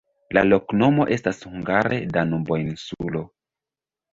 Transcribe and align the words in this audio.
La 0.37 0.41
loknomo 0.53 1.05
estas 1.17 1.43
hungare: 1.49 1.99
Danubo-insulo. 2.17 3.25